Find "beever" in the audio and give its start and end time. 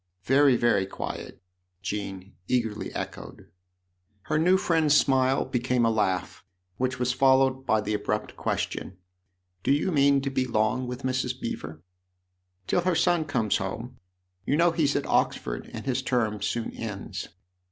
11.39-11.83